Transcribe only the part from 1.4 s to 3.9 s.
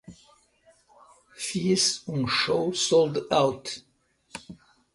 fiz um show soldout